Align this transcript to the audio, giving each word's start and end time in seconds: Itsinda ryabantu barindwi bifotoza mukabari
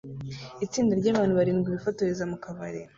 Itsinda 0.65 0.93
ryabantu 0.99 1.33
barindwi 1.39 1.69
bifotoza 1.75 2.23
mukabari 2.31 2.81